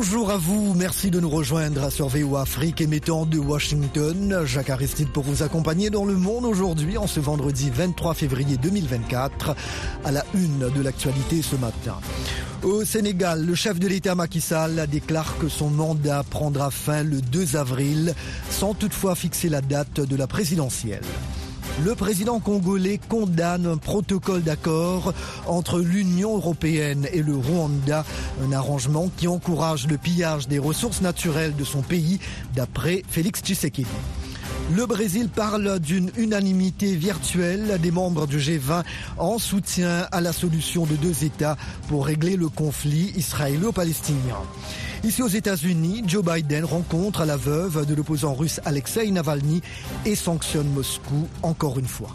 [0.00, 4.44] Bonjour à vous, merci de nous rejoindre sur VO Afrique émettant de Washington.
[4.44, 9.56] Jacques Aristide pour vous accompagner dans le monde aujourd'hui en ce vendredi 23 février 2024
[10.04, 11.96] à la une de l'actualité ce matin.
[12.62, 17.20] Au Sénégal, le chef de l'État Macky Sall déclare que son mandat prendra fin le
[17.20, 18.14] 2 avril
[18.50, 21.02] sans toutefois fixer la date de la présidentielle.
[21.84, 25.14] Le président congolais condamne un protocole d'accord
[25.46, 28.04] entre l'Union européenne et le Rwanda,
[28.44, 32.18] un arrangement qui encourage le pillage des ressources naturelles de son pays,
[32.54, 33.86] d'après Félix Tshisekedi.
[34.74, 38.82] Le Brésil parle d'une unanimité virtuelle des membres du G20
[39.16, 41.56] en soutien à la solution de deux États
[41.88, 44.36] pour régler le conflit israélo-palestinien.
[45.04, 49.62] Ici aux États-Unis, Joe Biden rencontre la veuve de l'opposant russe Alexei Navalny
[50.04, 52.10] et sanctionne Moscou encore une fois.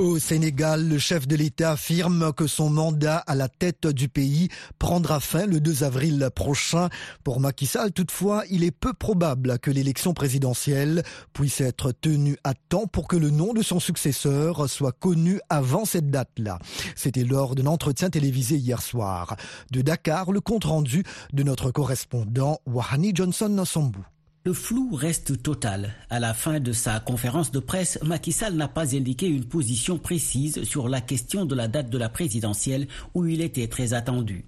[0.00, 4.48] Au Sénégal, le chef de l'État affirme que son mandat à la tête du pays
[4.78, 6.88] prendra fin le 2 avril prochain.
[7.22, 11.02] Pour Macky Sall, toutefois, il est peu probable que l'élection présidentielle
[11.34, 15.84] puisse être tenue à temps pour que le nom de son successeur soit connu avant
[15.84, 16.58] cette date-là.
[16.96, 19.36] C'était lors d'un entretien télévisé hier soir.
[19.70, 21.04] De Dakar, le compte-rendu
[21.34, 24.06] de notre correspondant Wahani Johnson Sambou.
[24.42, 25.92] Le flou reste total.
[26.08, 29.98] À la fin de sa conférence de presse, Macky Sall n'a pas indiqué une position
[29.98, 34.46] précise sur la question de la date de la présidentielle où il était très attendu.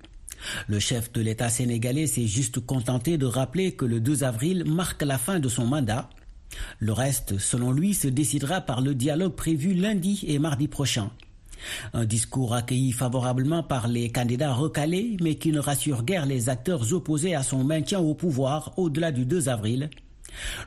[0.66, 5.02] Le chef de l'État sénégalais s'est juste contenté de rappeler que le 2 avril marque
[5.02, 6.08] la fin de son mandat.
[6.78, 11.10] Le reste, selon lui, se décidera par le dialogue prévu lundi et mardi prochain.
[11.92, 16.92] Un discours accueilli favorablement par les candidats recalés, mais qui ne rassure guère les acteurs
[16.92, 19.90] opposés à son maintien au pouvoir au-delà du 2 avril.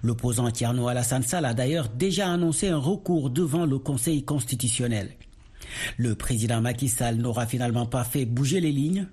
[0.03, 5.11] L'opposant Tierno Alassane Sall a d'ailleurs déjà annoncé un recours devant le Conseil constitutionnel.
[5.97, 9.07] Le président Macky Sall n'aura finalement pas fait bouger les lignes.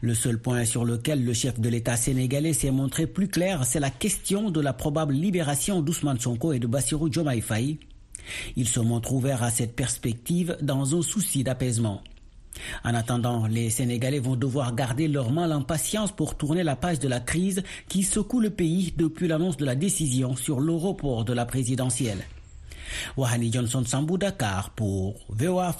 [0.00, 3.80] Le seul point sur lequel le chef de l'État sénégalais s'est montré plus clair, c'est
[3.80, 7.78] la question de la probable libération d'Ousmane Sonko et de Bassirou Diomaye.
[8.56, 12.02] Il se montre ouvert à cette perspective dans un souci d'apaisement.
[12.84, 16.98] En attendant, les Sénégalais vont devoir garder leur mal en patience pour tourner la page
[17.00, 20.74] de la crise qui secoue le pays depuis l'annonce de la décision sur le
[21.24, 22.24] de la présidentielle.
[23.16, 25.72] Wahani Johnson Sambou Dakar pour VOA.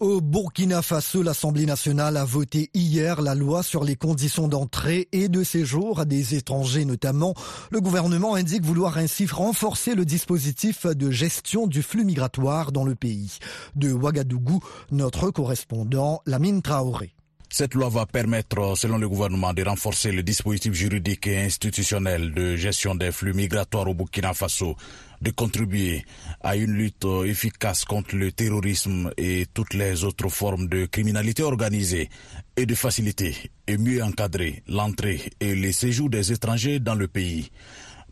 [0.00, 5.28] Au Burkina Faso, l'Assemblée nationale a voté hier la loi sur les conditions d'entrée et
[5.28, 7.34] de séjour des étrangers notamment.
[7.70, 12.94] Le gouvernement indique vouloir ainsi renforcer le dispositif de gestion du flux migratoire dans le
[12.94, 13.40] pays.
[13.76, 17.12] De Ouagadougou, notre correspondant Lamine Traoré.
[17.52, 22.54] Cette loi va permettre, selon le gouvernement, de renforcer le dispositif juridique et institutionnel de
[22.54, 24.76] gestion des flux migratoires au Burkina Faso,
[25.20, 26.04] de contribuer
[26.42, 32.08] à une lutte efficace contre le terrorisme et toutes les autres formes de criminalité organisée
[32.56, 33.34] et de faciliter
[33.66, 37.50] et mieux encadrer l'entrée et les séjours des étrangers dans le pays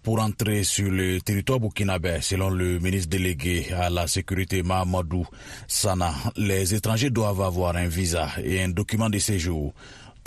[0.09, 5.27] pour entrer sur le territoire burkinabé, selon le ministre délégué à la sécurité Mahamadou
[5.67, 9.75] Sana, les étrangers doivent avoir un visa et un document de séjour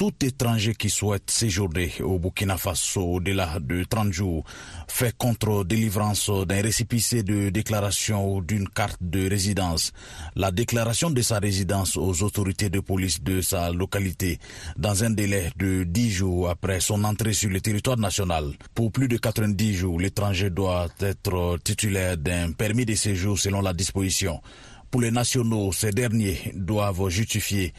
[0.01, 4.44] tout étranger qui souhaite séjourner au Burkina Faso au-delà de 30 jours
[4.88, 9.91] fait contre délivrance d'un récipicé de déclaration ou d'une carte de résidence,
[10.35, 14.40] la déclaration de sa résidence aux autorités de police de sa localité
[14.75, 18.53] dans un délai de 10 jours après son entrée sur le territoire national.
[18.73, 23.73] Pour plus de 90 jours, l'étranger doit être titulaire d'un permis de séjour selon la
[23.73, 24.41] disposition.
[24.90, 27.72] Pour les nationaux, ces derniers doivent justifier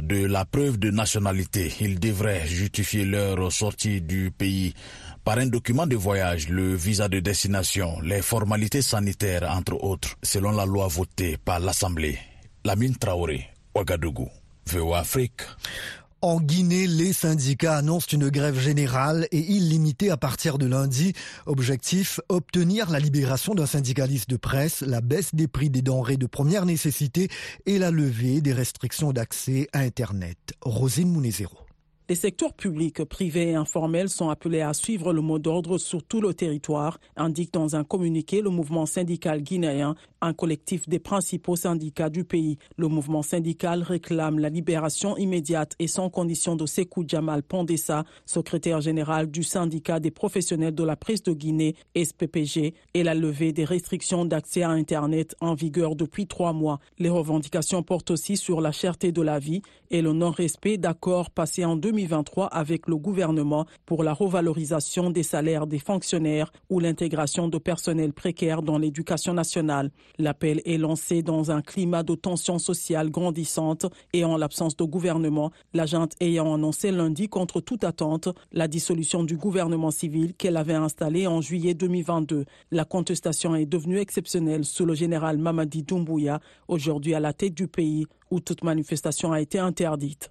[0.00, 1.72] de la preuve de nationalité.
[1.80, 4.74] Ils devraient justifier leur sortie du pays
[5.24, 10.52] par un document de voyage, le visa de destination, les formalités sanitaires, entre autres, selon
[10.52, 12.18] la loi votée par l'Assemblée.
[12.64, 14.28] Lamine Traoré, Ouagadougou,
[14.66, 15.42] VOA Afrique.
[16.26, 21.12] En Guinée, les syndicats annoncent une grève générale et illimitée à partir de lundi.
[21.46, 26.26] Objectif, obtenir la libération d'un syndicaliste de presse, la baisse des prix des denrées de
[26.26, 27.28] première nécessité
[27.64, 30.36] et la levée des restrictions d'accès à Internet.
[30.62, 31.65] Rosine Mounezero.
[32.08, 36.20] Les secteurs publics, privés et informels sont appelés à suivre le mot d'ordre sur tout
[36.20, 42.08] le territoire, indique dans un communiqué le mouvement syndical guinéen, un collectif des principaux syndicats
[42.08, 42.58] du pays.
[42.76, 48.80] Le mouvement syndical réclame la libération immédiate et sans condition de Sekou Jamal Pondessa, secrétaire
[48.80, 53.64] général du syndicat des professionnels de la presse de Guinée, SPPG, et la levée des
[53.64, 56.78] restrictions d'accès à Internet en vigueur depuis trois mois.
[57.00, 61.64] Les revendications portent aussi sur la cherté de la vie et le non-respect d'accords passés
[61.64, 67.48] en 2000 2023 avec le gouvernement pour la revalorisation des salaires des fonctionnaires ou l'intégration
[67.48, 69.90] de personnel précaire dans l'éducation nationale.
[70.18, 75.52] L'appel est lancé dans un climat de tension sociale grandissante et en l'absence de gouvernement,
[75.72, 81.26] l'agente ayant annoncé lundi contre toute attente la dissolution du gouvernement civil qu'elle avait installé
[81.26, 82.44] en juillet 2022.
[82.72, 87.68] La contestation est devenue exceptionnelle sous le général Mamadi Doumbouya, aujourd'hui à la tête du
[87.68, 90.30] pays où toute manifestation a été interdite.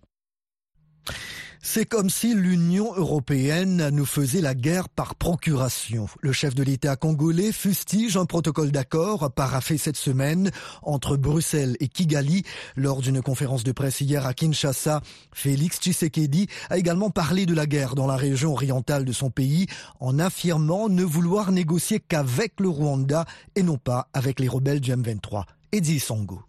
[1.68, 6.06] C'est comme si l'Union européenne nous faisait la guerre par procuration.
[6.22, 10.52] Le chef de l'État congolais fustige un protocole d'accord paraffé cette semaine
[10.84, 12.44] entre Bruxelles et Kigali
[12.76, 15.02] lors d'une conférence de presse hier à Kinshasa.
[15.34, 19.66] Félix Tshisekedi a également parlé de la guerre dans la région orientale de son pays
[20.00, 23.26] en affirmant ne vouloir négocier qu'avec le Rwanda
[23.56, 25.46] et non pas avec les rebelles du M23.
[25.72, 26.44] Eddie Songo.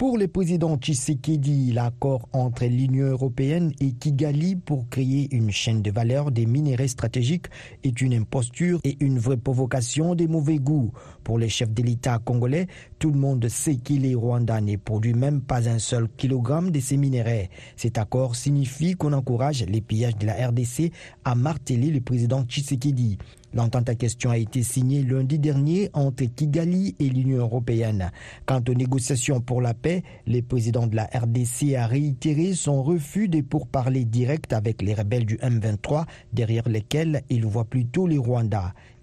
[0.00, 5.90] Pour le président Tshisekedi, l'accord entre l'Union européenne et Kigali pour créer une chaîne de
[5.90, 7.48] valeur des minéraux stratégiques
[7.84, 10.90] est une imposture et une vraie provocation de mauvais goût.
[11.22, 12.66] Pour les chefs de l'État congolais,
[12.98, 16.80] tout le monde sait qu'il est Rwanda ne produit même pas un seul kilogramme de
[16.80, 17.50] ces minéraux.
[17.76, 20.92] Cet accord signifie qu'on encourage les pillages de la RDC,
[21.26, 23.18] à marteler le président Tshisekedi.
[23.52, 28.12] L'entente à question a été signée lundi dernier entre Kigali et l'Union européenne.
[28.46, 33.28] Quant aux négociations pour la paix, le président de la RDC a réitéré son refus
[33.28, 38.56] de pourparler direct avec les rebelles du M23, derrière lesquels il voit plutôt les Rwandais.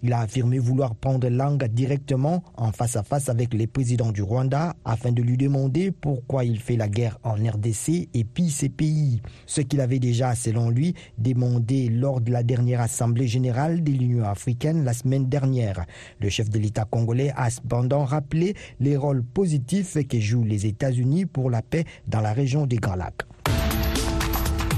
[0.04, 4.22] Il a affirmé vouloir prendre langue directement en face à face avec les présidents du
[4.22, 8.70] Rwanda afin de lui demander pourquoi il fait la guerre en RDC et pille ses
[8.70, 9.22] pays.
[9.46, 14.26] Ce qu'il avait déjà, selon lui, demandé lors de la dernière Assemblée générale de l'Union
[14.26, 15.86] africaine la semaine dernière.
[16.20, 21.26] Le chef de l'État congolais a cependant rappelé les rôles positifs que jouent les États-Unis
[21.26, 23.24] pour la paix dans la région des Grands Lacs.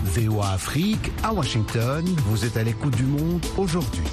[0.10, 4.04] VOA Afrique à Washington, vous êtes à l'écoute du monde aujourd'hui.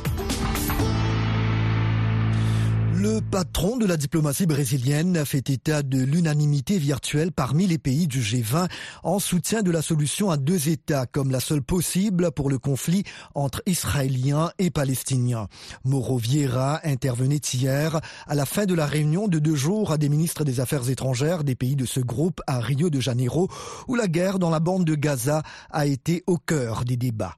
[3.07, 8.09] Le patron de la diplomatie brésilienne a fait état de l'unanimité virtuelle parmi les pays
[8.09, 8.69] du G20
[9.05, 13.05] en soutien de la solution à deux États comme la seule possible pour le conflit
[13.37, 15.47] entre Israéliens et Palestiniens.
[15.85, 20.43] Mauro Vieira intervenait hier à la fin de la réunion de deux jours des ministres
[20.43, 23.49] des Affaires étrangères des pays de ce groupe à Rio de Janeiro
[23.87, 27.37] où la guerre dans la bande de Gaza a été au cœur des débats.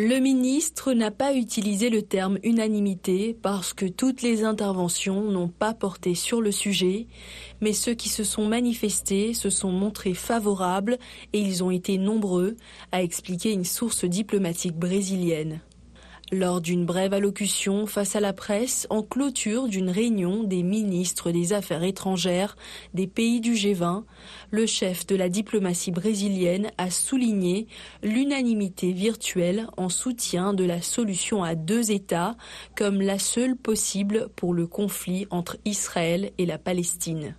[0.00, 5.74] Le ministre n'a pas utilisé le terme unanimité parce que toutes les interventions n'ont pas
[5.74, 7.08] porté sur le sujet,
[7.60, 10.98] mais ceux qui se sont manifestés se sont montrés favorables
[11.32, 12.54] et ils ont été nombreux,
[12.92, 15.58] a expliqué une source diplomatique brésilienne.
[16.30, 21.54] Lors d'une brève allocution face à la presse en clôture d'une réunion des ministres des
[21.54, 22.54] Affaires étrangères
[22.92, 24.04] des pays du G20,
[24.50, 27.66] le chef de la diplomatie brésilienne a souligné
[28.02, 32.36] l'unanimité virtuelle en soutien de la solution à deux États
[32.76, 37.36] comme la seule possible pour le conflit entre Israël et la Palestine.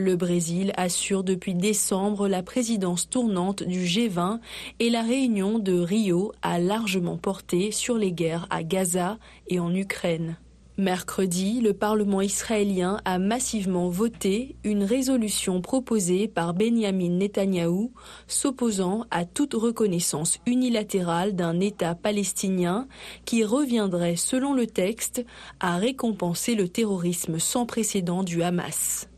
[0.00, 4.38] Le Brésil assure depuis décembre la présidence tournante du G20
[4.78, 9.18] et la réunion de Rio a largement porté sur les guerres à Gaza
[9.48, 10.36] et en Ukraine.
[10.76, 17.90] Mercredi, le Parlement israélien a massivement voté une résolution proposée par Benjamin Netanyahou
[18.28, 22.86] s'opposant à toute reconnaissance unilatérale d'un État palestinien
[23.24, 25.26] qui reviendrait, selon le texte,
[25.58, 29.08] à récompenser le terrorisme sans précédent du Hamas.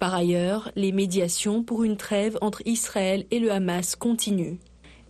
[0.00, 4.56] Par ailleurs, les médiations pour une trêve entre Israël et le Hamas continuent.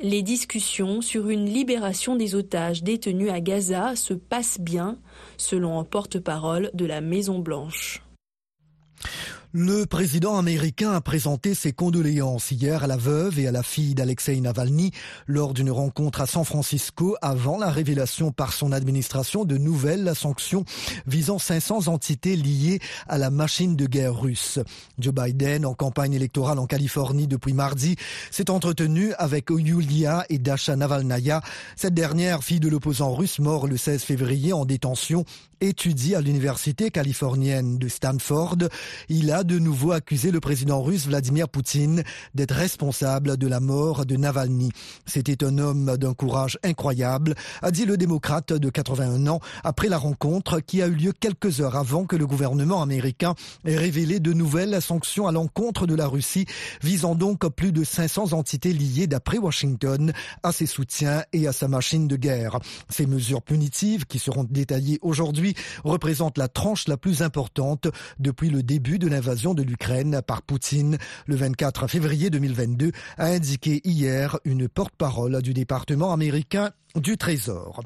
[0.01, 4.99] Les discussions sur une libération des otages détenus à Gaza se passent bien,
[5.37, 8.03] selon un porte-parole de la Maison-Blanche.
[9.53, 13.97] Le président américain a présenté ses condoléances hier à la veuve et à la fille
[13.97, 14.93] d'Alexei Navalny
[15.27, 20.65] lors d'une rencontre à San Francisco avant la révélation par son administration de nouvelles sanctions
[21.09, 22.79] visant 500 entités liées
[23.09, 24.61] à la machine de guerre russe.
[25.01, 27.97] Joe Biden, en campagne électorale en Californie depuis mardi,
[28.31, 31.43] s'est entretenu avec Yulia et Dasha Navalnaya.
[31.75, 35.25] Cette dernière, fille de l'opposant russe mort le 16 février en détention,
[35.61, 38.57] étudie à l'université californienne de Stanford.
[39.09, 42.03] Il a de nouveau accusé le président russe Vladimir Poutine
[42.35, 44.73] d'être responsable de la mort de Navalny.
[45.07, 49.99] C'était un homme d'un courage incroyable, a dit le démocrate de 81 ans après la
[49.99, 54.33] rencontre qui a eu lieu quelques heures avant que le gouvernement américain ait révélé de
[54.33, 56.47] nouvelles sanctions à l'encontre de la Russie,
[56.83, 60.13] visant donc plus de 500 entités liées d'après Washington
[60.43, 62.59] à ses soutiens et à sa machine de guerre.
[62.89, 65.50] Ces mesures punitives qui seront détaillées aujourd'hui
[65.85, 67.89] représente la tranche la plus importante
[68.19, 70.99] depuis le début de l'invasion de l'Ukraine par Poutine.
[71.27, 77.83] Le 24 février 2022, a indiqué hier une porte-parole du département américain du Trésor.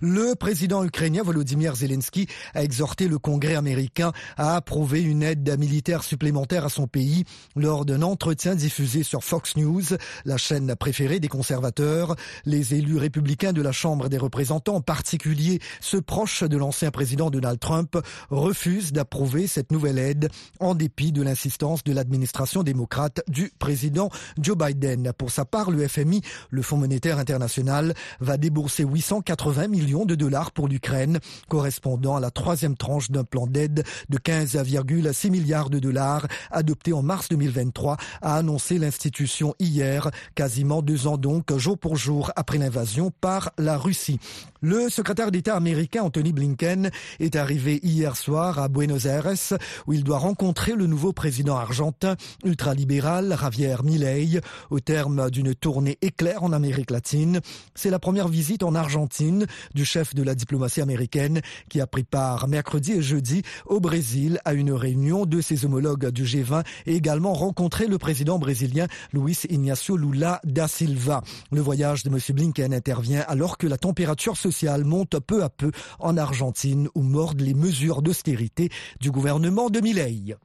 [0.00, 6.02] Le président ukrainien Volodymyr Zelensky a exhorté le Congrès américain à approuver une aide militaire
[6.02, 7.24] supplémentaire à son pays
[7.56, 9.82] lors d'un entretien diffusé sur Fox News,
[10.24, 12.16] la chaîne préférée des conservateurs.
[12.44, 17.30] Les élus républicains de la Chambre des représentants, en particulier ceux proches de l'ancien président
[17.30, 17.96] Donald Trump,
[18.30, 24.10] refusent d'approuver cette nouvelle aide en dépit de l'insistance de l'administration démocrate du président
[24.40, 25.12] Joe Biden.
[25.16, 30.52] Pour sa part, le FMI, le Fonds monétaire international, va déboursé 880 millions de dollars
[30.52, 31.18] pour l'Ukraine,
[31.50, 37.02] correspondant à la troisième tranche d'un plan d'aide de 15,6 milliards de dollars adopté en
[37.02, 43.12] mars 2023, a annoncé l'institution hier, quasiment deux ans donc, jour pour jour après l'invasion
[43.20, 44.18] par la Russie.
[44.60, 46.90] Le secrétaire d'État américain Anthony Blinken
[47.20, 52.16] est arrivé hier soir à Buenos Aires où il doit rencontrer le nouveau président argentin
[52.44, 54.40] ultralibéral Javier Milei
[54.70, 57.40] au terme d'une tournée éclair en Amérique latine.
[57.76, 62.04] C'est la première visite en Argentine du chef de la diplomatie américaine qui a pris
[62.04, 66.94] part mercredi et jeudi au Brésil à une réunion de ses homologues du G20 et
[66.94, 71.24] également rencontré le président brésilien Luis Ignacio Lula da Silva.
[71.50, 72.20] Le voyage de M.
[72.30, 77.40] Blinken intervient alors que la température se monte peu à peu en Argentine où mordent
[77.40, 80.36] les mesures d'austérité du gouvernement de Milei.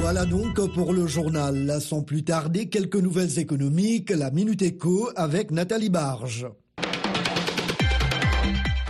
[0.00, 1.78] Voilà donc pour le journal.
[1.80, 6.48] Sans plus tarder, quelques nouvelles économiques, la Minute Éco avec Nathalie Barge.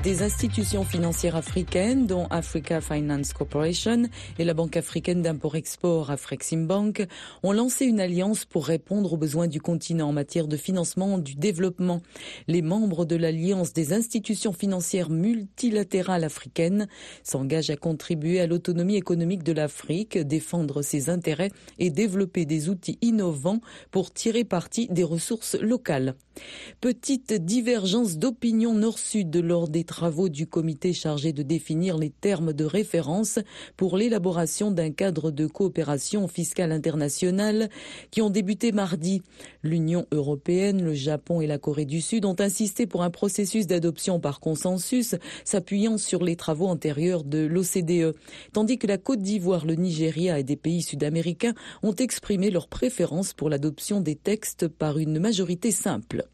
[0.02, 4.04] Des institutions financières africaines, dont Africa Finance Corporation
[4.38, 7.07] et la Banque africaine d'import-export Afreximbank,
[7.42, 11.35] ont lancé une alliance pour répondre aux besoins du continent en matière de financement du
[11.35, 12.00] développement.
[12.49, 16.88] Les membres de l'Alliance des institutions financières multilatérales africaines
[17.23, 22.97] s'engagent à contribuer à l'autonomie économique de l'Afrique, défendre ses intérêts et développer des outils
[23.02, 26.14] innovants pour tirer parti des ressources locales.
[26.80, 32.64] Petite divergence d'opinion nord-sud lors des travaux du comité chargé de définir les termes de
[32.64, 33.38] référence
[33.76, 37.68] pour l'élaboration d'un cadre de coopération fiscale internationale
[38.10, 39.20] qui ont débuté mardi.
[39.62, 44.18] L'Union européenne, le Japon et la Corée du Sud ont insisté pour un processus d'adoption
[44.18, 48.16] par consensus s'appuyant sur les travaux antérieurs de l'OCDE,
[48.54, 53.34] tandis que la Côte d'Ivoire, le Nigeria et des pays sud-américains ont exprimé leur préférence
[53.34, 56.29] pour l'adoption des textes par une majorité simple.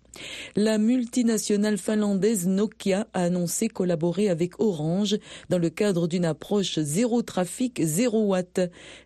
[0.54, 5.16] La multinationale finlandaise Nokia a annoncé collaborer avec Orange
[5.48, 8.60] dans le cadre d'une approche zéro trafic, zéro watt.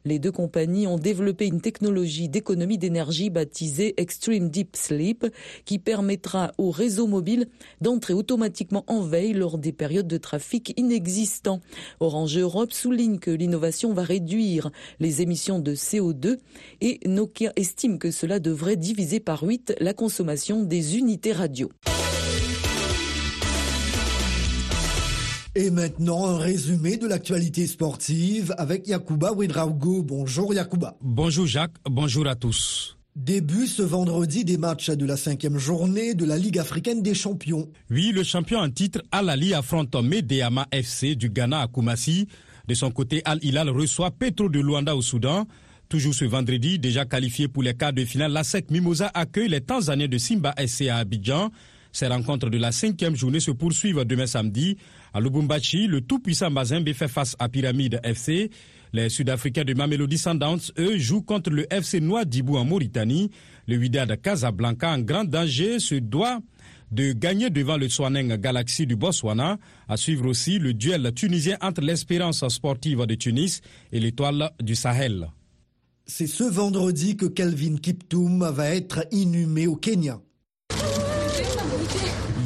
[0.04, 5.26] Les deux compagnies ont développé une technologie d'économie d'énergie baptisée Extreme Deep Sleep
[5.64, 7.48] qui permettra au réseau mobile
[7.80, 11.60] d'entrer automatiquement en veille lors des périodes de trafic inexistants.
[12.00, 16.38] Orange Europe souligne que l'innovation va réduire les émissions de CO2
[16.80, 20.96] et Nokia estime que cela devrait diviser par 8 la consommation des
[21.34, 21.70] radio.
[25.54, 30.02] Et maintenant, un résumé de l'actualité sportive avec Yakuba Ouedraogo.
[30.02, 30.96] Bonjour Yakuba.
[31.00, 32.96] Bonjour Jacques, bonjour à tous.
[33.16, 37.68] Début ce vendredi des matchs de la cinquième journée de la Ligue africaine des champions.
[37.90, 42.28] Oui, le champion en titre Al-Ali affronte Medeama FC du Ghana à Koumassi.
[42.68, 45.46] De son côté, Al-Hilal reçoit Petro de Luanda au Soudan.
[45.90, 49.60] Toujours ce vendredi, déjà qualifié pour les quarts de finale, la SEC Mimosa accueille les
[49.60, 51.50] Tanzaniens de Simba SC à Abidjan.
[51.90, 54.76] Ces rencontres de la cinquième journée se poursuivent demain samedi.
[55.12, 58.52] À Lubumbashi, le tout-puissant Mazembe fait face à Pyramide FC.
[58.92, 63.32] Les Sud-Africains de Mamelody Sundowns, eux, jouent contre le FC Noir-Dibou en Mauritanie.
[63.66, 66.38] Le Wydad Casablanca, en grand danger, se doit
[66.92, 69.58] de gagner devant le Swaneng Galaxy du Botswana.
[69.88, 75.26] À suivre aussi le duel tunisien entre l'Espérance sportive de Tunis et l'Étoile du Sahel.
[76.12, 80.20] C'est ce vendredi que Calvin Kiptoum va être inhumé au Kenya.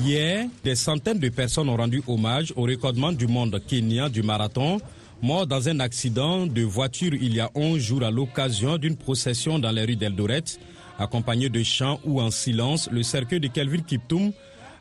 [0.04, 4.83] Hier, des centaines de personnes ont rendu hommage au recordement du monde kenyan du marathon,
[5.23, 9.59] mort dans un accident de voiture il y a 11 jours à l'occasion d'une procession
[9.59, 10.44] dans les rues d'Eldoret.
[10.99, 14.33] Accompagné de chants ou en silence, le cercueil de Kelvin Kiptoum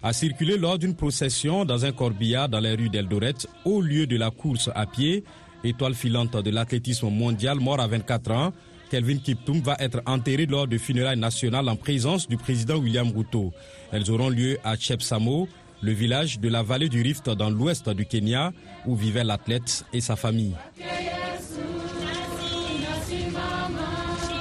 [0.04, 4.18] a circulé lors d'une procession dans un corbillard dans les rues d'Eldoret au lieu de
[4.18, 5.24] la course à pied,
[5.63, 8.54] étoile filante de l'athlétisme mondial, mort à 24 ans.
[8.94, 13.52] Kelvin Kiptoum va être enterré lors de funérailles nationales en présence du président William Ruto.
[13.92, 15.48] Elles auront lieu à Chepsamo,
[15.82, 18.54] le village de la vallée du Rift dans l'ouest du Kenya,
[18.86, 20.54] où vivait l'athlète et sa famille.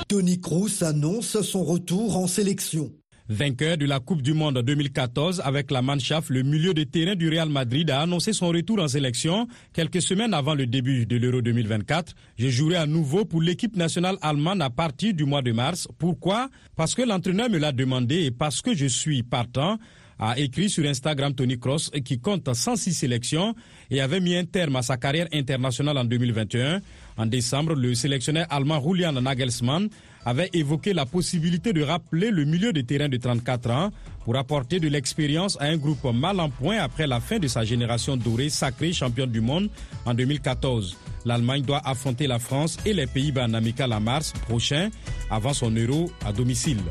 [0.06, 2.92] Tony Kroos annonce son retour en sélection.
[3.28, 7.28] Vainqueur de la Coupe du Monde 2014 avec la Mannschaft, le milieu de terrain du
[7.28, 11.40] Real Madrid a annoncé son retour en sélection quelques semaines avant le début de l'Euro
[11.40, 12.14] 2024.
[12.36, 15.86] Je jouerai à nouveau pour l'équipe nationale allemande à partir du mois de mars.
[15.98, 16.48] Pourquoi?
[16.74, 19.78] Parce que l'entraîneur me l'a demandé et parce que je suis partant
[20.18, 23.54] a écrit sur Instagram Tony Cross qui compte 106 sélections
[23.90, 26.80] et avait mis un terme à sa carrière internationale en 2021.
[27.16, 29.88] En décembre, le sélectionneur allemand Julian Nagelsmann
[30.24, 33.90] avait évoqué la possibilité de rappeler le milieu de terrain de 34 ans
[34.24, 37.64] pour apporter de l'expérience à un groupe mal en point après la fin de sa
[37.64, 39.68] génération dorée sacrée championne du monde
[40.04, 40.96] en 2014.
[41.24, 44.90] L'Allemagne doit affronter la France et les Pays-Bas en amical en mars prochain
[45.30, 46.82] avant son euro à domicile.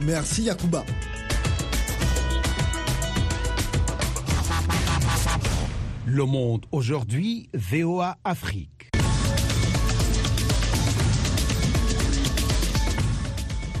[0.00, 0.84] Merci Yacouba.
[6.06, 8.79] Le monde aujourd'hui, VOA Afrique.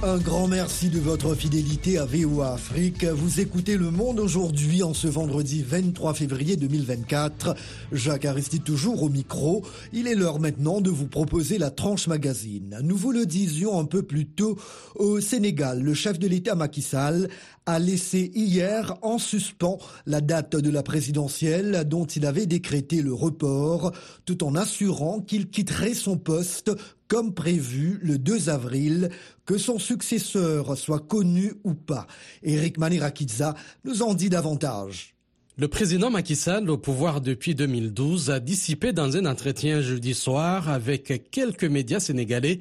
[0.02, 3.04] Un grand merci de votre fidélité à VOA Afrique.
[3.04, 7.54] Vous écoutez Le Monde aujourd'hui en ce vendredi 23 février 2024.
[7.92, 9.62] Jacques Aristide toujours au micro.
[9.92, 12.78] Il est l'heure maintenant de vous proposer la tranche magazine.
[12.82, 14.56] Nous vous le disions un peu plus tôt
[14.94, 15.82] au Sénégal.
[15.82, 17.28] Le chef de l'État Macky Sall
[17.66, 19.76] a laissé hier en suspens
[20.06, 23.92] la date de la présidentielle dont il avait décrété le report
[24.24, 26.70] tout en assurant qu'il quitterait son poste
[27.10, 29.10] comme prévu le 2 avril,
[29.44, 32.06] que son successeur soit connu ou pas.
[32.44, 35.16] Eric Manirakidza nous en dit davantage.
[35.58, 40.68] Le président Macky Sall, au pouvoir depuis 2012, a dissipé dans un entretien jeudi soir
[40.68, 42.60] avec quelques médias sénégalais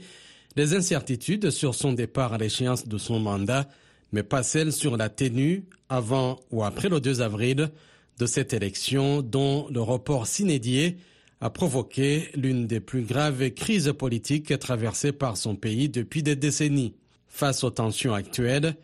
[0.56, 3.70] les incertitudes sur son départ à l'échéance de son mandat,
[4.12, 7.70] mais pas celles sur la tenue avant ou après le 2 avril
[8.18, 10.98] de cette élection dont le report s'inédié
[11.41, 16.96] a provoqué l'une des plus graves crises politiques traversées par son pays depuis des décennies.
[17.27, 18.75] Face aux tensions actuelles,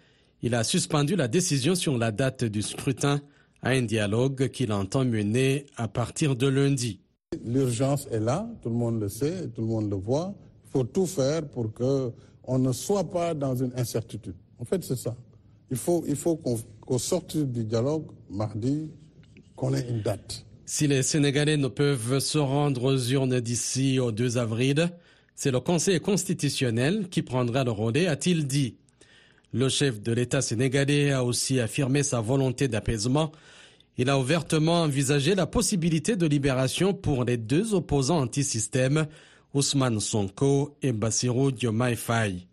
[0.42, 3.22] il a suspendu la décision sur la date du scrutin
[3.62, 7.02] à un dialogue qu'il entend mener à partir de lundi.
[7.44, 10.34] L'urgence est là, tout le monde le sait, tout le monde le voit.
[10.66, 14.36] Il faut tout faire pour qu'on ne soit pas dans une incertitude.
[14.60, 15.16] En fait, c'est ça.
[15.72, 16.04] Il faut,
[16.38, 18.92] qu'au sortir du dialogue, mardi,
[19.56, 20.46] qu'on ait une date.
[20.68, 24.90] Si les Sénégalais ne peuvent se rendre aux urnes d'ici au 2 avril,
[25.36, 28.76] c'est le Conseil constitutionnel qui prendra le relais, a-t-il dit.
[29.54, 33.32] Le chef de l'État sénégalais a aussi affirmé sa volonté d'apaisement.
[34.00, 39.06] Il a ouvertement envisagé la possibilité de libération pour les deux opposants anti-système,
[39.54, 42.48] Ousmane Sonko et Bassirou Diomaye Faye.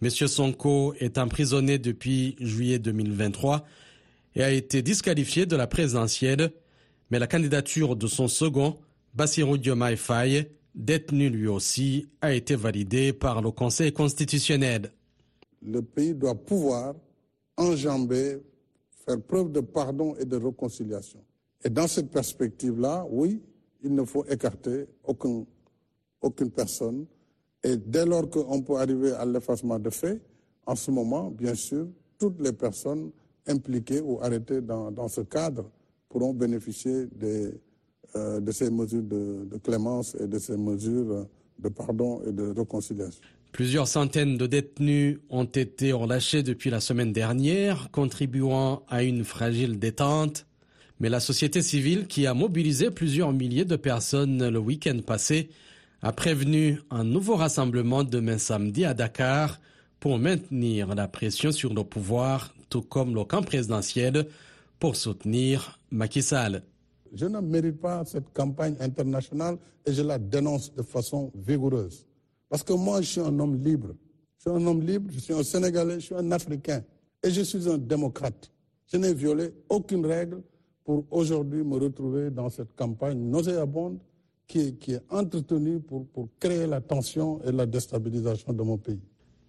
[0.00, 3.64] Monsieur Sonko est emprisonné depuis juillet 2023
[4.34, 6.50] et a été disqualifié de la présidentielle
[7.12, 8.78] mais la candidature de son second,
[9.12, 14.90] Bassirou Diomaye Faye, détenu lui aussi, a été validée par le Conseil constitutionnel.
[15.60, 16.94] Le pays doit pouvoir
[17.58, 18.38] enjamber,
[19.04, 21.22] faire preuve de pardon et de réconciliation.
[21.62, 23.42] Et dans cette perspective-là, oui,
[23.84, 25.44] il ne faut écarter aucun,
[26.22, 27.04] aucune personne.
[27.62, 30.18] Et dès lors qu'on peut arriver à l'effacement de faits,
[30.64, 33.10] en ce moment, bien sûr, toutes les personnes
[33.46, 35.70] impliquées ou arrêtées dans ce cadre
[36.12, 37.08] pourront bénéficier
[38.14, 41.26] euh, de ces mesures de, de, clémence et de ces mesures
[41.58, 43.22] de pardon et de réconciliation.
[43.52, 49.78] Plusieurs centaines de détenus ont été relâchés depuis la semaine dernière, contribuant à une fragile
[49.78, 50.46] détente.
[51.00, 55.48] Mais la société civile, qui a mobilisé plusieurs milliers de personnes le week-end passé,
[56.02, 59.60] a prévenu un nouveau rassemblement demain samedi à Dakar
[60.00, 64.26] pour maintenir la pression sur le pouvoir, tout comme le camp présidentiel,
[64.78, 66.62] pour soutenir Macky Sall.
[67.12, 72.06] Je ne mérite pas cette campagne internationale et je la dénonce de façon vigoureuse.
[72.48, 73.94] Parce que moi, je suis un homme libre.
[74.38, 76.82] Je suis un homme libre, je suis un Sénégalais, je suis un Africain.
[77.22, 78.50] Et je suis un démocrate.
[78.90, 80.42] Je n'ai violé aucune règle
[80.84, 83.98] pour aujourd'hui me retrouver dans cette campagne nauséabonde
[84.48, 88.78] qui est, qui est entretenue pour, pour créer la tension et la déstabilisation de mon
[88.78, 89.00] pays.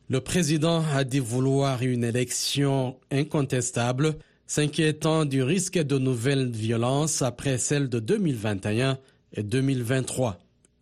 [0.10, 4.16] Le président a dit vouloir une élection incontestable
[4.54, 9.00] s'inquiétant du risque de nouvelles violences après celles de 2021
[9.36, 10.38] et 2023.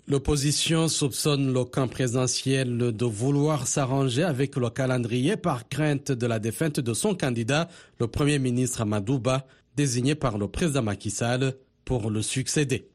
[0.09, 6.39] L'opposition soupçonne le camp présidentiel de vouloir s'arranger avec le calendrier par crainte de la
[6.39, 9.45] défaite de son candidat, le Premier ministre Amadouba,
[9.77, 11.13] désigné par le président Macky
[11.85, 12.89] pour le succéder.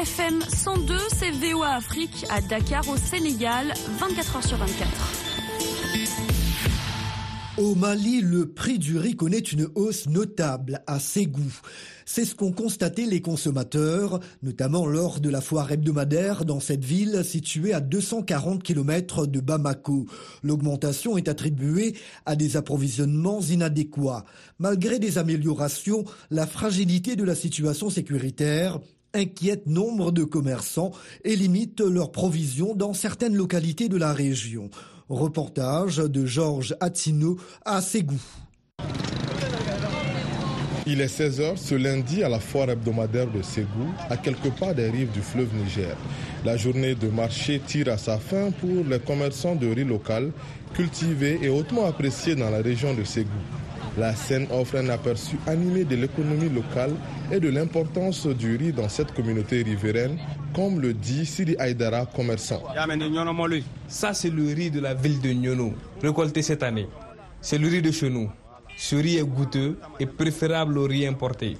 [0.00, 1.32] FM 102, c'est
[1.66, 5.21] Afrique à Dakar au Sénégal, 24h sur 24.
[7.58, 11.52] Au Mali, le prix du riz connaît une hausse notable à Ségou.
[12.06, 17.22] C'est ce qu'ont constaté les consommateurs, notamment lors de la foire hebdomadaire dans cette ville
[17.22, 20.06] située à 240 km de Bamako.
[20.42, 24.24] L'augmentation est attribuée à des approvisionnements inadéquats.
[24.58, 28.80] Malgré des améliorations, la fragilité de la situation sécuritaire
[29.12, 34.70] inquiète nombre de commerçants et limite leurs provisions dans certaines localités de la région.
[35.12, 38.18] Reportage de Georges Attino à Ségou.
[40.86, 44.88] Il est 16h ce lundi à la foire hebdomadaire de Ségou, à quelques pas des
[44.88, 45.94] rives du fleuve Niger.
[46.46, 50.32] La journée de marché tire à sa fin pour les commerçants de riz local,
[50.72, 53.28] cultivés et hautement appréciés dans la région de Ségou.
[53.98, 56.94] La scène offre un aperçu animé de l'économie locale
[57.30, 60.18] et de l'importance du riz dans cette communauté riveraine,
[60.54, 62.62] comme le dit Siri Aydara, commerçant.
[63.88, 66.88] Ça, c'est le riz de la ville de Nyono, récolté cette année.
[67.42, 68.30] C'est le riz de chez nous.
[68.76, 71.58] Ce riz est goûteux et préférable au riz importé.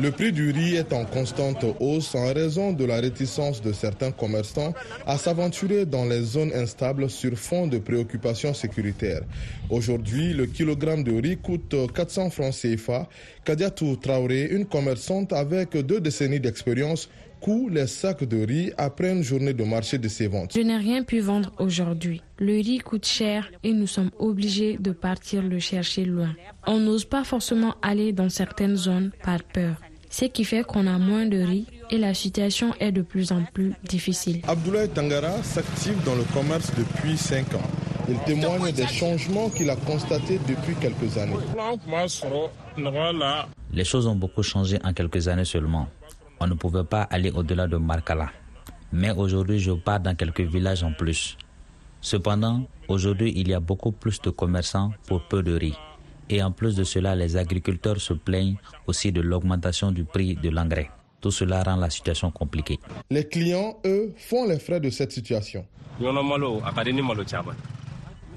[0.00, 4.12] Le prix du riz est en constante hausse en raison de la réticence de certains
[4.12, 4.72] commerçants
[5.06, 9.22] à s'aventurer dans les zones instables sur fond de préoccupations sécuritaires.
[9.70, 13.08] Aujourd'hui, le kilogramme de riz coûte 400 francs CFA.
[13.44, 17.08] Kadiatou Traoré, une commerçante avec deux décennies d'expérience,
[17.46, 20.50] coût les sacs de riz après une journée de marché de ses ventes.
[20.56, 22.20] Je n'ai rien pu vendre aujourd'hui.
[22.40, 26.34] Le riz coûte cher et nous sommes obligés de partir le chercher loin.
[26.66, 29.76] On n'ose pas forcément aller dans certaines zones par peur.
[30.10, 33.44] Ce qui fait qu'on a moins de riz et la situation est de plus en
[33.54, 34.40] plus difficile.
[34.48, 37.70] Abdoulaye Tangara s'active dans le commerce depuis 5 ans.
[38.08, 41.36] Il témoigne des changements qu'il a constatés depuis quelques années.
[43.72, 45.86] Les choses ont beaucoup changé en quelques années seulement
[46.40, 48.30] on ne pouvait pas aller au-delà de Markala.
[48.92, 51.36] Mais aujourd'hui, je pars dans quelques villages en plus.
[52.00, 55.74] Cependant, aujourd'hui, il y a beaucoup plus de commerçants pour peu de riz.
[56.28, 60.50] Et en plus de cela, les agriculteurs se plaignent aussi de l'augmentation du prix de
[60.50, 60.90] l'engrais.
[61.20, 62.78] Tout cela rend la situation compliquée.
[63.10, 65.64] Les clients, eux, font les frais de cette situation.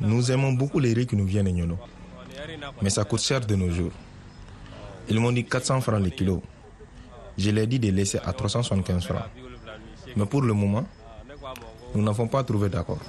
[0.02, 1.78] Nous aimons beaucoup les riz qui nous viennent de Nyono.
[2.82, 3.92] Mais ça coûte cher de nos jours.
[5.10, 6.42] Ils m'ont dit 400 francs le kilo.
[7.40, 9.24] Je l'ai dit de laisser à 375 francs.
[10.18, 10.86] Mais pour le moment,
[11.96, 13.00] nous n'avons pas trouvé d'accord.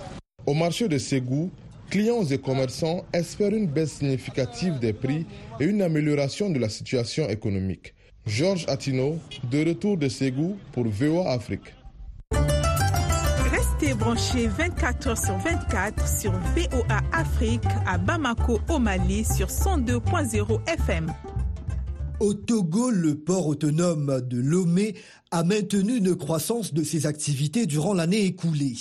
[0.47, 1.51] Au marché de Ségou,
[1.91, 5.27] clients et commerçants espèrent une baisse significative des prix
[5.59, 7.93] et une amélioration de la situation économique.
[8.25, 9.19] Georges Attino,
[9.51, 11.75] de retour de Ségou pour VOA Afrique.
[13.51, 20.61] Restez branchés 24 h sur 24 sur VOA Afrique à Bamako, au Mali sur 102.0
[20.69, 21.13] FM.
[22.21, 24.95] Au Togo, le port autonome de Lomé
[25.31, 28.77] a maintenu une croissance de ses activités durant l'année écoulée.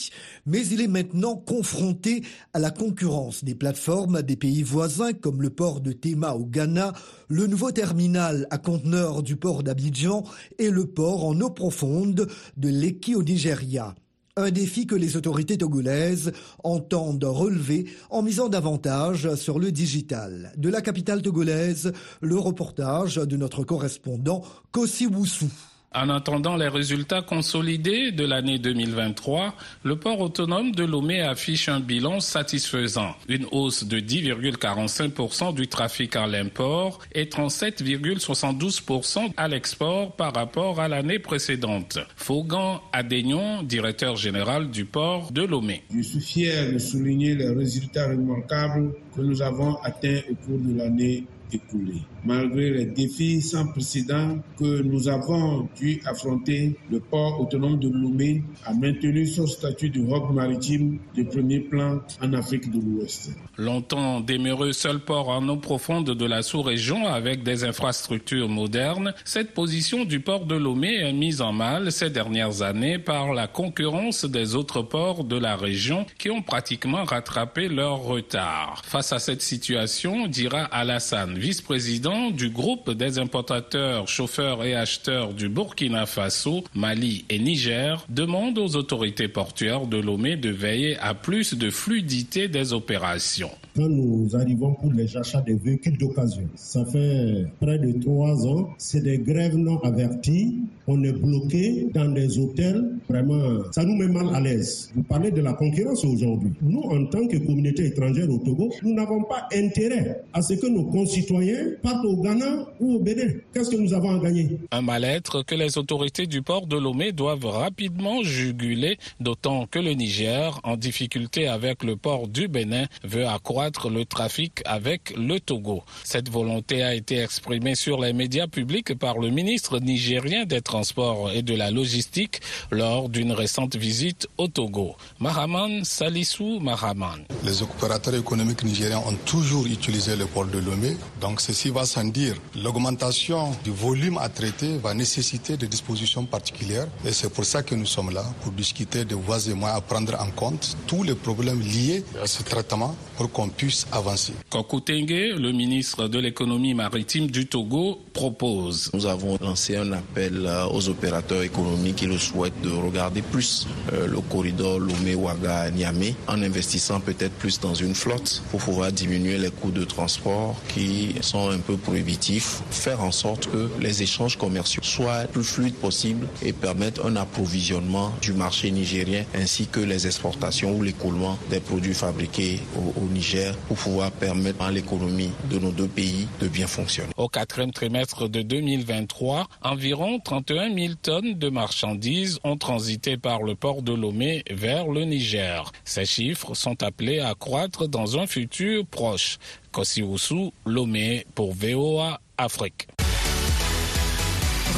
[0.45, 2.21] Mais il est maintenant confronté
[2.52, 6.91] à la concurrence des plateformes des pays voisins comme le port de Tema au Ghana,
[7.30, 10.25] le nouveau terminal à conteneurs du port d'Abidjan
[10.58, 13.95] et le port en eau profonde de Leki au Nigeria.
[14.35, 16.31] Un défi que les autorités togolaises
[16.63, 20.53] entendent relever en misant davantage sur le digital.
[20.55, 25.49] De la capitale togolaise, le reportage de notre correspondant Kossi Woussou.
[25.95, 31.80] En attendant les résultats consolidés de l'année 2023, le port autonome de Lomé affiche un
[31.80, 33.15] bilan satisfaisant.
[33.28, 40.88] Une hausse de 10,45% du trafic à l'import et 37,72% à l'export par rapport à
[40.88, 41.97] l'année précédente.
[42.15, 45.82] Faugan Adénion, directeur général du port de Lomé.
[45.91, 50.78] Je suis fier de souligner les résultats remarquables que nous avons atteints au cours de
[50.78, 52.04] l'année écoulée.
[52.25, 58.43] Malgré les défis sans précédent que nous avons dû affronter, le port autonome de Lomé
[58.65, 63.32] a maintenu son statut de hub maritime de premier plan en Afrique de l'Ouest.
[63.58, 69.53] Longtemps demeuré seul port en eau profonde de la sous-région avec des infrastructures modernes, cette
[69.53, 74.25] position du port de Lomé est mise en mal ces dernières années par la concurrence
[74.25, 78.82] des autres ports de la région qui ont pratiquement rattrapé leur retard.
[78.86, 85.47] Face à cette situation, dira Alassane, vice-président du groupe des importateurs, chauffeurs et acheteurs du
[85.47, 91.53] Burkina Faso, Mali et Niger demande aux autorités portuaires de Lomé de veiller à plus
[91.53, 93.51] de fluidité des opérations.
[93.75, 96.43] Quand nous arrivons pour les achats des véhicules d'occasion.
[96.55, 98.69] Ça fait près de trois ans.
[98.77, 100.58] C'est des grèves non averties.
[100.88, 102.84] On est bloqué dans des hôtels.
[103.08, 104.91] Vraiment, ça nous met mal à l'aise.
[104.95, 106.51] Vous parlez de la concurrence aujourd'hui.
[106.62, 110.67] Nous, en tant que communauté étrangère au Togo, nous n'avons pas intérêt à ce que
[110.67, 113.34] nos concitoyens partent au Ghana ou au Bénin.
[113.53, 114.58] Qu'est-ce que nous avons à gagner?
[114.71, 119.91] Un mal-être que les autorités du port de Lomé doivent rapidement juguler, d'autant que le
[119.93, 125.83] Niger, en difficulté avec le port du Bénin, veut accroître le trafic avec le Togo.
[126.03, 131.31] Cette volonté a été exprimée sur les médias publics par le ministre nigérien des Transports
[131.31, 132.39] et de la Logistique
[132.71, 134.95] lors d'une récente visite au Togo.
[135.19, 137.25] Mahaman Salissou Mahaman.
[137.43, 142.05] Les opérateurs économiques nigériens ont toujours utilisé le port de Lomé, donc ceci va sans
[142.05, 142.35] dire.
[142.55, 147.75] L'augmentation du volume à traiter va nécessiter des dispositions particulières et c'est pour ça que
[147.75, 151.15] nous sommes là, pour discuter de voies et moyens à prendre en compte tous les
[151.15, 154.33] problèmes liés à ce traitement pour qu'on puisse avancer.
[154.49, 158.89] Kokutenge, le ministre de l'économie maritime du Togo, propose.
[158.93, 164.07] Nous avons lancé un appel aux opérateurs économiques qui le souhaitent de regarder plus euh,
[164.07, 169.71] le corridor Lomé-Ouaga-Niamey en investissant peut-être plus dans une flotte pour pouvoir diminuer les coûts
[169.71, 175.23] de transport qui sont un peu prohibitifs, faire en sorte que les échanges commerciaux soient
[175.31, 180.83] plus fluides possible et permettent un approvisionnement du marché nigérien ainsi que les exportations ou
[180.83, 185.88] l'écoulement des produits fabriqués au, au Niger pour pouvoir permettre à l'économie de nos deux
[185.88, 187.10] pays de bien fonctionner.
[187.17, 193.56] Au quatrième trimestre de 2023, environ 31 000 tonnes de marchandises ont transité par le
[193.56, 195.71] port de Lomé vers le Niger.
[195.84, 199.38] Ces chiffres sont appelés à croître dans un futur proche.
[199.71, 202.88] Kosiwusu, Lomé pour VOA Afrique.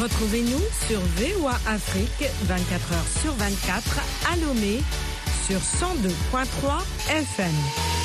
[0.02, 4.00] Retrouvez-nous sur VOA Afrique 24 heures sur 24
[4.32, 4.80] à Lomé
[5.48, 8.01] sur 102.3 FM.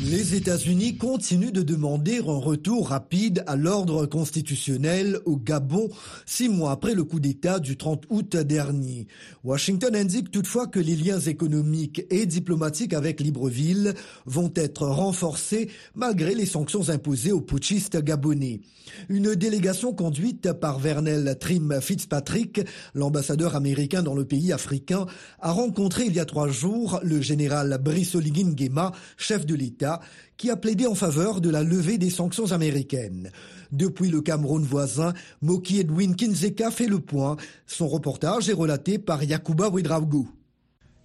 [0.00, 5.88] Les États-Unis continuent de demander un retour rapide à l'ordre constitutionnel au Gabon,
[6.24, 9.08] six mois après le coup d'État du 30 août dernier.
[9.42, 16.36] Washington indique toutefois que les liens économiques et diplomatiques avec Libreville vont être renforcés malgré
[16.36, 18.60] les sanctions imposées aux putschistes gabonais.
[19.08, 22.60] Une délégation conduite par Vernel Trim Fitzpatrick,
[22.94, 25.06] l'ambassadeur américain dans le pays africain,
[25.40, 29.87] a rencontré il y a trois jours le général Brice Oligui Nguema, chef de l'État,
[30.36, 33.30] qui a plaidé en faveur de la levée des sanctions américaines.
[33.72, 37.36] Depuis le Cameroun voisin, Moki Edwin Kinzeka fait le point.
[37.66, 40.28] Son reportage est relaté par Yakuba Ouedraogo.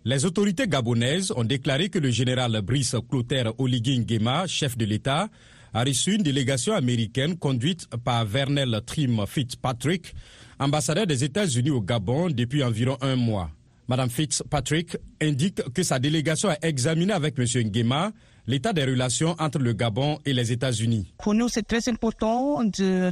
[0.05, 5.29] Les autorités gabonaises ont déclaré que le général Brice Clotaire Oligui Nguema, chef de l'État,
[5.73, 10.13] a reçu une délégation américaine conduite par Vernel Trim Fitzpatrick,
[10.59, 13.49] ambassadeur des États-Unis au Gabon depuis environ un mois.
[13.87, 17.45] Madame Fitzpatrick indique que sa délégation a examiné avec M.
[17.67, 18.11] Nguema
[18.47, 21.13] l'état des relations entre le Gabon et les États-Unis.
[21.17, 22.63] Pour nous, c'est très important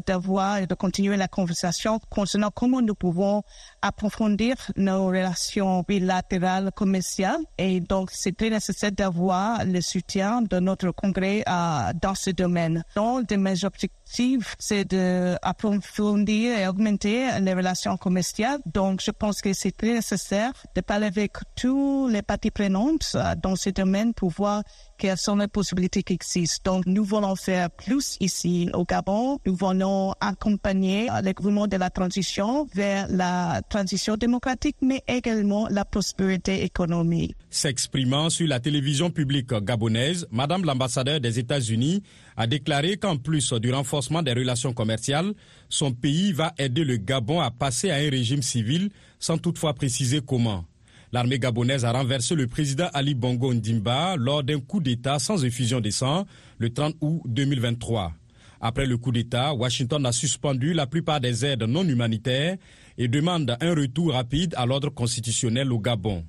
[0.05, 3.43] d'avoir et de continuer la conversation concernant comment nous pouvons
[3.81, 7.41] approfondir nos relations bilatérales commerciales.
[7.57, 12.83] Et donc, c'est très nécessaire d'avoir le soutien de notre Congrès euh, dans ce domaine.
[12.95, 18.59] Un de mes objectifs, c'est d'approfondir et augmenter les relations commerciales.
[18.65, 23.35] Donc, je pense que c'est très nécessaire de parler avec tous les parties prenantes euh,
[23.41, 24.63] dans ce domaine pour voir
[24.97, 26.73] quelles sont les possibilités qui existent.
[26.73, 29.39] Donc, nous voulons faire plus ici au Gabon.
[29.45, 35.85] Nous voulons accompagner le gouvernement de la transition vers la transition démocratique, mais également la
[35.85, 37.35] prospérité économique.
[37.49, 42.03] S'exprimant sur la télévision publique gabonaise, Madame l'ambassadeur des États-Unis
[42.35, 45.33] a déclaré qu'en plus du renforcement des relations commerciales,
[45.69, 50.19] son pays va aider le Gabon à passer à un régime civil sans toutefois préciser
[50.21, 50.65] comment.
[51.13, 55.79] L'armée gabonaise a renversé le président Ali Bongo Ndimba lors d'un coup d'État sans effusion
[55.79, 56.25] de sang
[56.57, 58.13] le 30 août 2023.
[58.61, 62.57] Après le coup d'État, Washington a suspendu la plupart des aides non humanitaires
[62.97, 66.23] et demande un retour rapide à l'ordre constitutionnel au Gabon.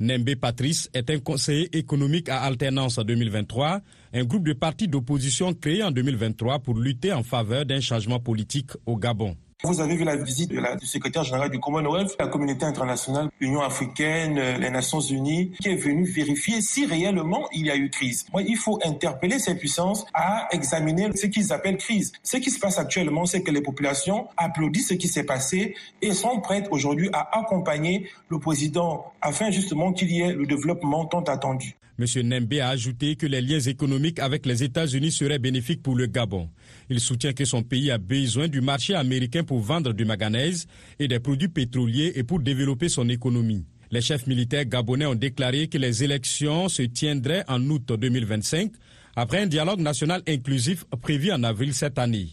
[0.00, 3.80] Nembe Patrice est un conseiller économique à alternance 2023,
[4.14, 8.70] un groupe de partis d'opposition créé en 2023 pour lutter en faveur d'un changement politique
[8.86, 9.36] au Gabon.
[9.62, 13.28] Vous avez vu la visite de la, du secrétaire général du Commonwealth, la communauté internationale,
[13.40, 17.90] l'Union africaine, les Nations unies, qui est venu vérifier si réellement il y a eu
[17.90, 18.24] crise.
[18.32, 22.12] Moi, il faut interpeller ces puissances à examiner ce qu'ils appellent crise.
[22.22, 26.12] Ce qui se passe actuellement, c'est que les populations applaudissent ce qui s'est passé et
[26.12, 31.22] sont prêtes aujourd'hui à accompagner le président afin justement qu'il y ait le développement tant
[31.24, 31.76] attendu.
[32.00, 32.06] M.
[32.26, 36.48] Nembe a ajouté que les liens économiques avec les États-Unis seraient bénéfiques pour le Gabon.
[36.88, 40.66] Il soutient que son pays a besoin du marché américain pour vendre du manganèse
[40.98, 43.66] et des produits pétroliers et pour développer son économie.
[43.90, 48.72] Les chefs militaires gabonais ont déclaré que les élections se tiendraient en août 2025
[49.14, 52.28] après un dialogue national inclusif prévu en avril cette année.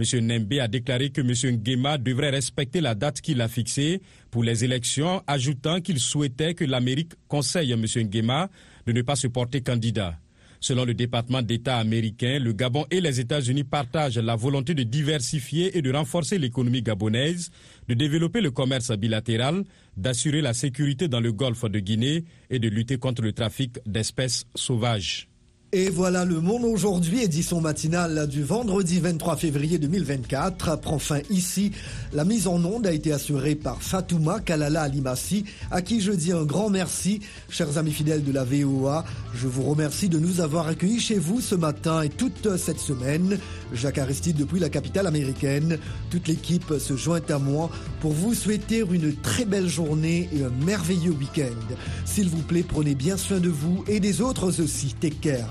[0.00, 0.20] M.
[0.26, 1.56] Nembe a déclaré que M.
[1.58, 6.64] Nguema devrait respecter la date qu'il a fixée pour les élections, ajoutant qu'il souhaitait que
[6.64, 7.84] l'Amérique conseille M.
[7.84, 8.48] Nguema
[8.86, 10.18] de ne pas se porter candidat.
[10.60, 15.76] Selon le département d'État américain, le Gabon et les États-Unis partagent la volonté de diversifier
[15.76, 17.50] et de renforcer l'économie gabonaise,
[17.88, 19.64] de développer le commerce bilatéral,
[19.96, 24.46] d'assurer la sécurité dans le golfe de Guinée et de lutter contre le trafic d'espèces
[24.54, 25.31] sauvages.
[25.74, 31.72] Et voilà, le monde aujourd'hui, édition matinale du vendredi 23 février 2024, prend fin ici.
[32.12, 36.30] La mise en onde a été assurée par Fatouma Kalala Alimassi, à qui je dis
[36.30, 37.20] un grand merci.
[37.48, 41.40] Chers amis fidèles de la VOA, je vous remercie de nous avoir accueillis chez vous
[41.40, 43.38] ce matin et toute cette semaine.
[43.72, 45.78] Jacques Aristide depuis la capitale américaine.
[46.10, 47.70] Toute l'équipe se joint à moi
[48.02, 51.74] pour vous souhaiter une très belle journée et un merveilleux week-end.
[52.04, 54.94] S'il vous plaît, prenez bien soin de vous et des autres aussi.
[55.00, 55.40] Take care.